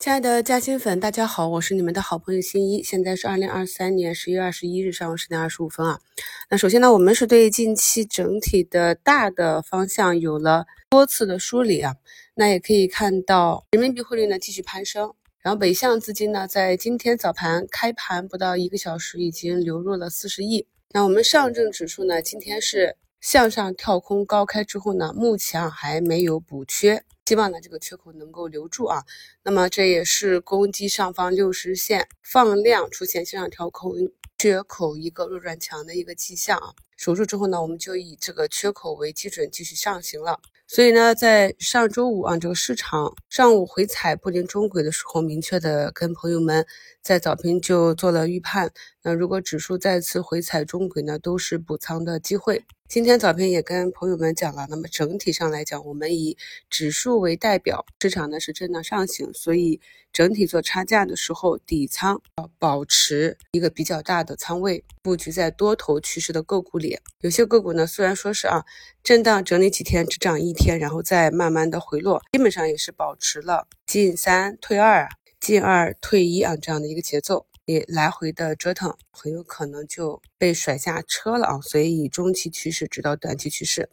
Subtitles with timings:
[0.00, 2.82] 亲爱的嘉兴粉，大家好，我是你们的好朋友新一。
[2.82, 6.00] 现在是二零二三年十月二十一日上午十点二十五分啊。
[6.48, 11.96] 那首先呢，我们是对近期整体的大的方向有了多次的梳理啊。
[12.34, 20.66] 那也可以看到人民币汇率呢继续攀升，然后北向资金呢在今天早盘开盘不到一个小时已经流入了四十亿。
[20.92, 27.04] 那我们上证指数呢今天是向上跳空高开之后呢，目前还没有补缺。
[27.26, 29.04] 希望呢这个缺口能够留住啊，
[29.44, 33.92] 那么这也是攻击上方六十日线放量出现向上调空
[34.36, 40.40] 缺口一个弱转强的一个迹象啊，守住之后呢，我们就以这个缺口为基准继续上行了。
[40.66, 46.64] 所以呢，在上周五啊，这个市场上午回踩布林中轨的时候，明确的跟朋友们
[47.02, 48.72] 在早评就做了预判。
[49.02, 52.62] 那如果指数再次回踩中轨呢，都是补仓的机会。
[52.86, 56.36] 今天早评也跟朋友们讲了，那么整体上来讲，我们以
[56.68, 59.80] 指数为代表，市场呢是震荡上行，所以
[60.12, 66.98] 整体做差价的时候，底仓要保持一个比较大的仓位，布局在多头趋势的个股里。
[67.20, 68.66] 有些个股呢，虽然说是啊
[69.02, 75.08] 震荡整理几天，只涨一天，然后再慢慢的回落，基本上也是保持了进三退二啊、
[75.40, 77.46] 进二退一啊这样的一个节奏。
[77.64, 81.60] 也来回的折腾，很有可能就被甩下车了啊！
[81.60, 83.88] 所以以中期趋势指导短期趋势，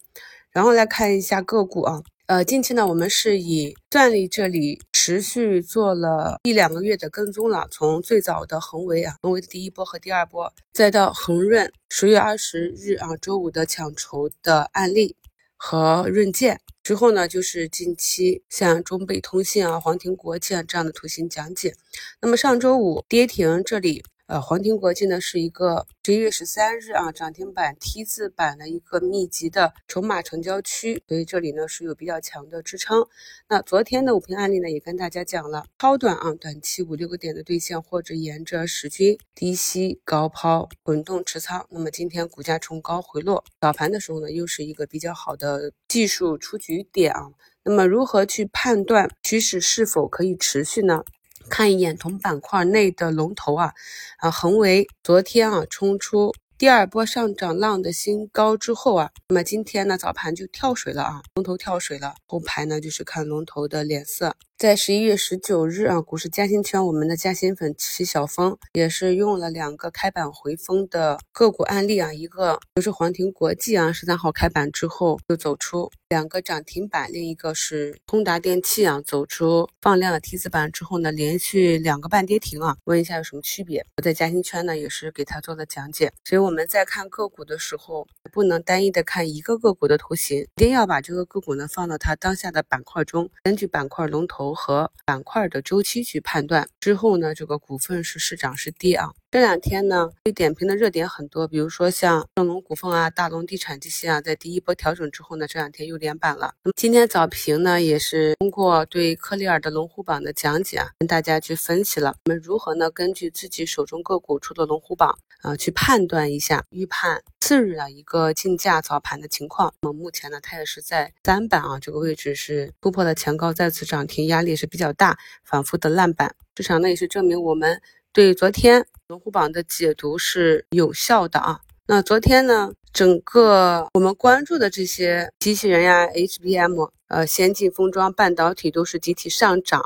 [0.52, 2.02] 然后来看一下个股啊。
[2.28, 15.16] 呃，近期呢，我们是以钻力这里持续做了一两个月的跟踪了，从最早的恒维啊，恒维的第一波和第二波，再到恒润十月二十日啊周五的抢筹的案例
[15.56, 16.60] 和润建。
[16.88, 21.76] 之后呢，就是近期像中北通信啊、皇庭国际啊这样的图形讲解。
[22.22, 24.06] 那么上周五跌停这里。
[24.28, 33.08] 呃，黄庭国际呢是一个十一月十三日啊涨停板 T 字板的一个密集的筹码成交区，所以这里呢是有比较强的支撑。
[33.48, 41.66] 那昨天的五评案例呢也跟大家讲了，超短啊，短期五六个点的兑现或者沿着十均低吸高抛滚动持仓。
[41.70, 47.30] 那么今天股价冲高回落，早盘的时候呢又是一个比较好的技术出局点啊。
[47.64, 51.06] 那么如何去判断趋势是否可以持续呢？
[51.50, 53.74] 看一眼同板块内的龙头啊，
[54.18, 64.36] 啊，恒为昨天啊冲出第二波上涨浪的新高之后啊，那么今天呢早盘就跳水了啊，龙头跳水了，后排呢就是看龙头的脸色。
[64.58, 83.86] 在十一月十九日啊，股市嘉兴圈，我们的嘉兴粉齐小峰也是用了两个开板回风的个股案例啊，一个就是黄庭国际啊，十三号开板之后就走出两个涨停板，另一个是通达电器啊，走出放量的 T 字板之后呢，连续两个半跌停啊，问一下有什么区别？
[83.98, 94.47] 我在嘉兴圈呢也是给他做了讲解，所以我们在看个股的时候，不能单一的看一个个股的图形，一定要把这个个股呢放到它当下的板块中，根据板块龙头。
[94.54, 99.12] 和板块的周期去判断之后呢，这个股份是是涨是跌啊？
[99.38, 106.56] 这两天呢，被点评的热点很多，比如说像正隆股份啊、大龙地产这些啊，在第一波调整之后呢，这两天又连板了。
[106.64, 119.72] 那么今天早评呢，也是通过对科利尔的龙虎榜的讲解啊，跟大家去分析了我们如何呢，根据自己手中个股出的龙虎榜啊，去判断一下预判次日啊一个竞价早盘的情况。
[119.82, 124.56] 那么目前呢，它也是在三板啊这个位置是突破了前高，再次涨停压力。
[124.56, 127.80] 是比较大，反复的烂板，市场呢也是证明我们
[128.12, 131.62] 对昨天龙虎榜的解读是有效的啊。
[131.88, 139.82] 那昨天呢，整个我们关注的这些机器人呀、HBM、呃、先进封装、半导体都是集体上涨。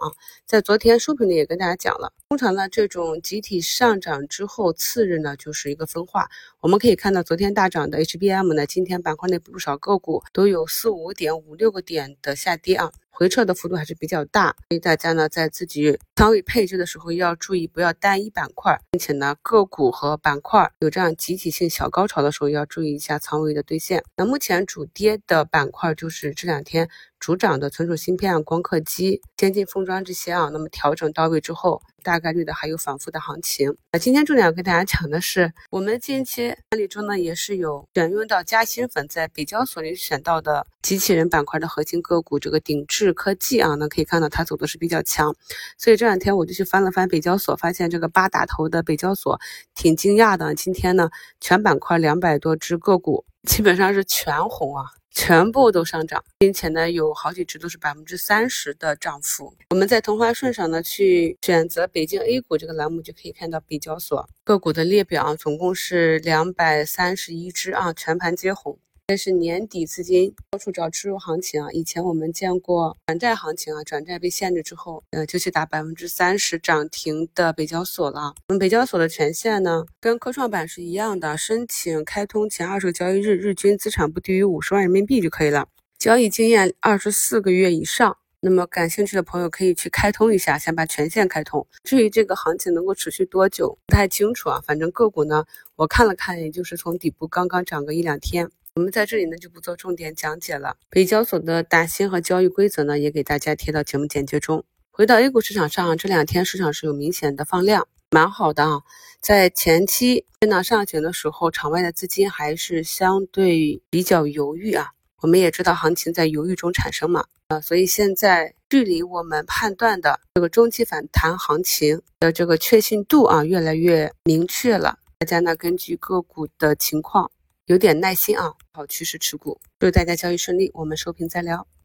[0.46, 6.30] 在昨天收评里也跟大家讲了，通常呢这种集体上涨之后，次日呢就是一个分化。
[6.60, 12.92] 我们可以看到，昨天大涨的 HBM 呢，今天板块内不少个股都有四五点、五六个点的下跌啊。
[13.14, 24.04] 回撤的幅度还是比较大，所以大家呢在自己仓位配置的时候要注意，不要单一板块，并且呢个股和板块有这样集体性小高潮的时候，要注意一下仓位的兑现。
[24.16, 26.90] 那目前主跌的板块就是这两天。
[27.22, 33.76] 主掌的存储芯片、光刻机、先进封装这些啊，那么调整到位之后，大概率的还有反复的行情。
[33.92, 45.36] 那今天重点要跟大家讲的是，我们近期案例中呢，也是有选用到嘉兴粉在北交所里选到的机器人板块的核心个股，这个鼎智科技啊，那可以看到它走的是比较强。
[45.78, 49.40] 所以这两天我就去翻了翻北交所，发现这个八打头的北交所
[49.76, 51.10] 挺惊讶的，今天呢
[51.40, 54.86] 全板块两百多只个股基本上是全红啊。
[55.14, 59.54] 全部都上涨，并且呢，有好几只都是百分之三十的涨幅。
[59.72, 68.80] 我们在同花顺上呢，去选择北京 A 股这个栏目，就可以看到北交所个股的列表啊，总共是两百三十一只啊，全盘皆红。
[69.08, 71.70] 这是年底资金到处找吃肉行情啊！
[71.72, 78.34] 以前我们见过转债行情啊，转债被限制之后，呃，就去打百分之三十涨停的北交所了。
[78.48, 85.68] 我们北交所的权限呢，跟科创板是一样的，申请开通前二十个交易日，日均资产不低于五十万人民币就可以了，
[86.00, 88.18] 交易经验二十四个月以上。
[88.44, 91.68] 那么感兴趣的朋友可以去开通一下，先把权限开通。
[91.84, 94.60] 至于这个行情能够持续多久，不太清楚啊。
[94.66, 95.46] 反正个股呢，
[95.76, 98.50] 我看了看，也就是从底部刚刚涨个一两天。
[98.74, 100.78] 我们在这里呢就不做重点讲解了。
[100.90, 104.66] 北交所的打新和交易规则呢，也给大家贴到节目简介中。
[104.90, 108.82] 回到 A 股市场上，这两天市场是有明显的放量，蛮好的啊。
[109.20, 114.94] 在前期震荡上行的时候，场外的资金还是相对比较犹豫啊。
[115.22, 124.98] 我们也知道行情在犹豫中产生嘛，啊，所以现在距离我们判断的这个中期反弹行情的这个确信度啊，越来越明确了。
[125.20, 127.32] 大家呢根据个股的情况，
[127.68, 129.62] 有点耐心啊，好趋势持股。
[129.80, 131.68] 祝大家交易顺利，我们收评再聊。